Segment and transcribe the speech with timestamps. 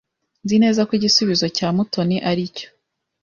[0.43, 2.67] Nzi neza ko igisubizo cya Mutoni ari cyo.